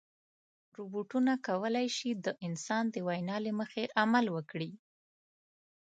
[0.77, 4.71] روبوټونه کولی شي د انسان د وینا له مخې عمل وکړي.